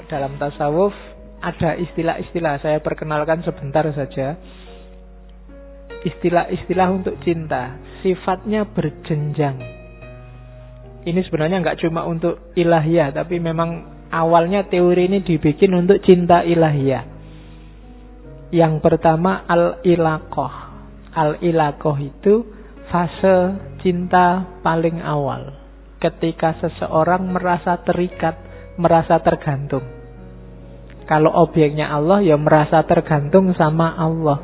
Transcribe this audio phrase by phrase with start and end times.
[0.00, 0.96] Kalau dalam tasawuf
[1.44, 4.32] ada istilah-istilah, saya perkenalkan sebentar saja.
[6.00, 9.60] Istilah-istilah untuk cinta, sifatnya berjenjang.
[11.04, 17.04] Ini sebenarnya nggak cuma untuk ilahiyah, tapi memang awalnya teori ini dibikin untuk cinta ilahiyah.
[18.56, 20.54] Yang pertama al-ilaqoh.
[21.12, 22.48] Al-ilaqoh itu
[22.88, 23.52] fase
[23.84, 25.52] cinta paling awal.
[26.00, 28.48] Ketika seseorang merasa terikat,
[28.80, 29.84] merasa tergantung.
[31.04, 34.40] Kalau objeknya Allah ya merasa tergantung sama Allah.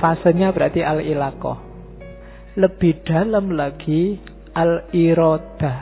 [0.00, 1.58] Fasenya berarti al-ilaqoh.
[2.58, 4.16] Lebih dalam lagi
[4.56, 5.78] al-irodah.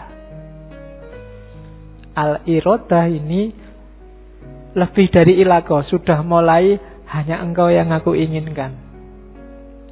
[2.12, 3.42] Al-irodah ini
[4.74, 5.86] lebih dari ilaqoh.
[5.88, 6.76] Sudah mulai
[7.08, 8.74] hanya engkau yang aku inginkan.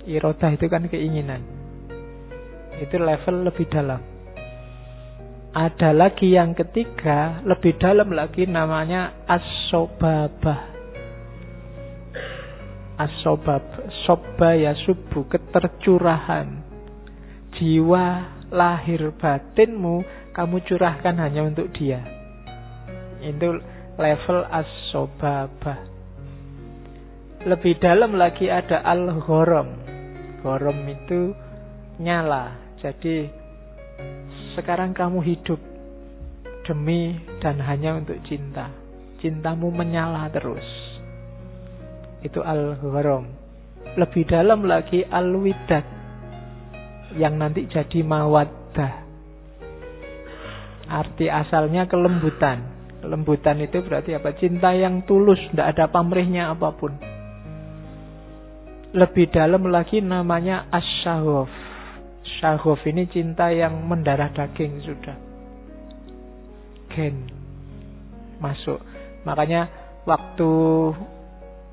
[0.03, 1.47] Irodah itu kan keinginan.
[2.83, 4.18] Itu level lebih dalam.
[5.49, 10.77] Ada lagi yang ketiga, lebih dalam lagi namanya asobabah.
[13.01, 13.65] Asobab,
[14.05, 16.67] soba ya subuh, ketercurahan.
[17.57, 18.07] Jiwa
[18.53, 20.05] lahir batinmu
[20.37, 22.05] kamu curahkan hanya untuk dia.
[23.25, 23.59] Itu
[23.97, 25.81] level asobabah.
[27.49, 29.81] Lebih dalam lagi ada al-ghorom.
[30.45, 31.33] Ghorom itu
[32.03, 32.55] nyala.
[32.79, 33.38] Jadi
[34.59, 35.63] sekarang kamu hidup
[36.67, 38.75] demi dan hanya untuk cinta.
[39.23, 40.67] Cintamu menyala terus.
[42.27, 43.31] Itu al-gharam.
[43.95, 45.87] Lebih dalam lagi al-widat.
[47.15, 48.95] Yang nanti jadi mawaddah.
[50.91, 52.77] Arti asalnya kelembutan.
[52.99, 54.35] Kelembutan itu berarti apa?
[54.35, 56.93] Cinta yang tulus, tidak ada pamrihnya apa pun.
[58.91, 61.58] Lebih dalam lagi namanya asyahuf
[62.39, 65.17] Syahuf ini cinta yang mendarah daging sudah.
[66.95, 67.27] Gen.
[68.39, 68.79] Masuk.
[69.27, 69.67] Makanya
[70.07, 70.51] waktu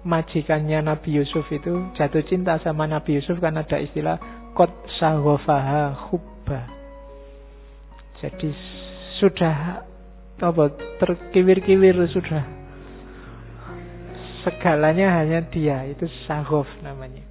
[0.06, 4.18] majikannya Nabi Yusuf itu jatuh cinta sama Nabi Yusuf kan ada istilah
[4.54, 6.62] kot sahofaha hubba.
[8.22, 8.50] Jadi
[9.22, 9.86] sudah
[10.36, 10.66] apa
[11.00, 12.44] terkiwir-kiwir sudah
[14.46, 17.26] segalanya hanya dia itu sahof namanya.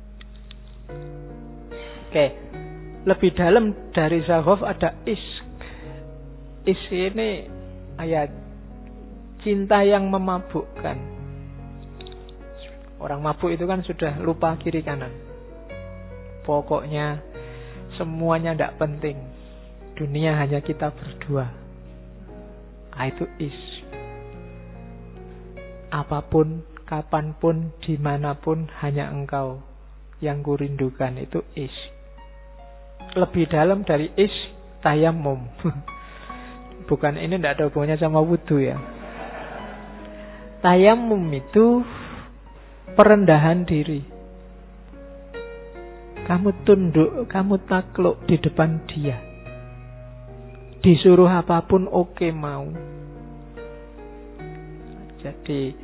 [2.11, 2.27] Oke,
[3.05, 5.45] lebih dalam dari Zahof ada isk.
[6.65, 7.45] Isk ini
[8.01, 8.33] ayat
[9.45, 11.13] cinta yang memabukkan.
[12.97, 15.13] Orang mabuk itu kan sudah lupa kiri kanan.
[16.49, 17.21] Pokoknya
[18.01, 19.21] semuanya tidak penting.
[19.93, 21.53] Dunia hanya kita berdua.
[22.97, 23.61] Ah, itu is.
[25.93, 29.61] Apa pun, kapan pun, di mana pun, hanya engkau
[30.25, 31.21] yang kurindukan.
[31.21, 31.94] Itu is
[33.15, 34.33] lebih dalam dari is
[34.85, 35.49] tayamum.
[36.89, 38.77] Bukan ini tidak ada hubungannya sama wudhu ya.
[40.61, 41.81] Tayamum itu
[42.93, 44.05] perendahan diri.
[46.25, 49.21] Kamu tunduk, kamu takluk di depan dia.
[50.81, 52.69] Disuruh apa pun oke okay, mau.
[55.21, 55.77] Jadi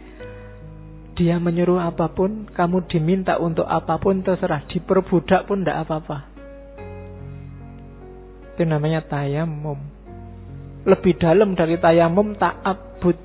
[1.17, 4.65] dia menyuruh apa pun, kamu diminta untuk apa pun terserah.
[4.65, 6.30] Diperbudak pun tidak apa-apa.
[8.61, 9.81] Itu namanya tayamum.
[10.85, 13.17] Lebih dalam dari tayamum ta'abud.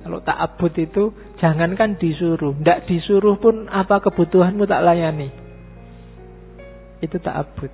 [0.00, 5.28] Kalau ta'abud itu jangankan disuruh, tidak disuruh pun apa kebutuhanmu tak layani.
[7.04, 7.68] Itu ta'abud.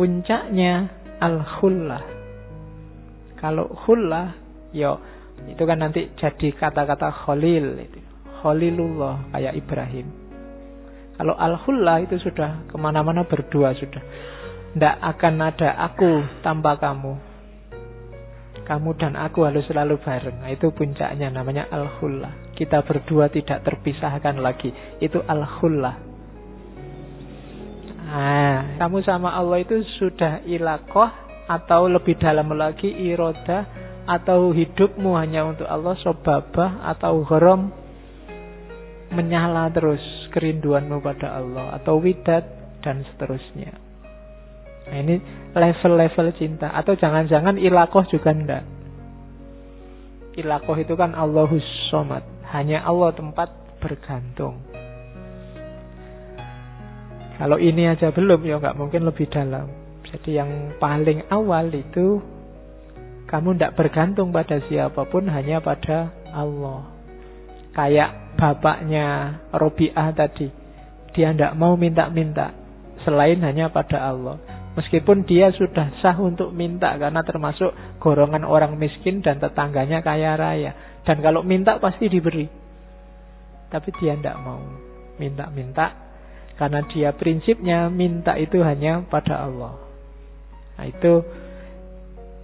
[0.00, 0.88] Puncaknya
[1.20, 2.08] al-khullah.
[3.36, 4.32] Kalau khullah,
[4.72, 4.96] yo
[5.44, 7.84] itu kan nanti jadi kata-kata khalil.
[8.40, 10.25] Khalilullah kayak Ibrahim.
[11.16, 14.04] Kalau al-hulla itu sudah ke mana-mana berdua sudah.
[14.76, 17.16] Tidak akan ada aku tanpa kamu.
[18.68, 20.44] Kamu dan aku harus selalu bareng.
[20.44, 22.52] Nah, itu puncaknya namanya al-hulla.
[22.52, 24.68] Kita berdua tidak terpisahkan lagi.
[25.00, 25.96] Itu al-hulla.
[28.06, 31.08] Nah, kamu sama Allah itu sudah ilakoh
[31.46, 33.66] atau lebih dalam lagi iroda
[34.06, 37.70] atau hidupmu hanya untuk Allah sobabah atau gharam
[39.10, 40.02] menyala terus
[40.36, 42.44] kerinduanmu pada Allah atau widat
[42.84, 43.72] dan seterusnya.
[44.86, 45.16] Nah, ini
[45.56, 48.64] level-level cinta atau jangan-jangan ilakoh juga ndak.
[50.36, 52.20] Ilakoh itu kan Allahus somad,
[52.52, 53.48] hanya Allah tempat
[53.80, 54.60] bergantung.
[57.36, 59.68] Kalau ini aja belum ya nggak mungkin lebih dalam.
[60.06, 62.20] Jadi yang paling awal itu
[63.26, 66.88] kamu tidak bergantung pada siapa pun hanya pada Allah.
[67.74, 70.48] Kayak bapaknya Robiah tadi.
[71.16, 72.52] Dia tidak mau minta-minta
[73.02, 74.36] selain hanya pada Allah.
[74.76, 81.00] Meskipun dia sudah sah untuk minta karena termasuk golongan orang miskin dan tetangganya kaya raya.
[81.00, 82.44] Dan kalau minta pasti diberi.
[83.72, 84.60] Tapi dia tidak mau
[85.16, 85.96] minta-minta
[86.60, 89.80] karena dia prinsipnya minta itu hanya pada Allah.
[90.76, 91.24] Nah itu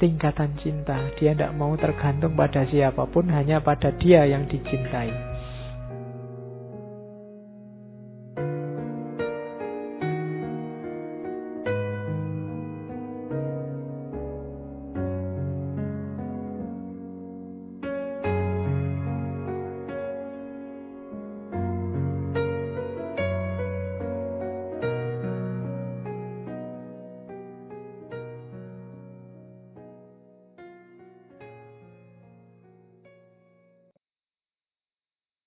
[0.00, 0.96] tingkatan cinta.
[1.20, 5.31] Dia tidak mau tergantung pada siapa pun, hanya pada dia yang dicintai.